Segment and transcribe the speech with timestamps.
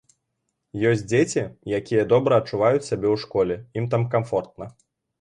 [0.91, 1.43] Ёсць дзеці,
[1.79, 4.65] якія добра адчуваюць сябе ў школе, ім там камфортна.